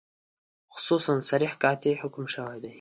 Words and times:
خصوصاً 0.73 1.13
صریح 1.29 1.51
قاطع 1.61 1.93
حکم 2.01 2.25
شوی 2.35 2.57
دی. 2.61 2.69